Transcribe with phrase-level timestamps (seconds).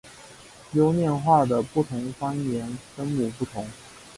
[0.73, 3.67] 优念话的不同方言声母不同。